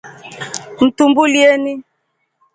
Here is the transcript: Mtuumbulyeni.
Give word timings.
Mtuumbulyeni. 0.81 1.73